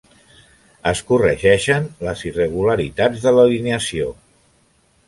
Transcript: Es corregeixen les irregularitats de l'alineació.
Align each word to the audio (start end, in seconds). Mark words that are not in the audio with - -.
Es 0.91 1.01
corregeixen 1.11 1.85
les 2.09 2.25
irregularitats 2.31 3.29
de 3.29 3.39
l'alineació. 3.39 4.15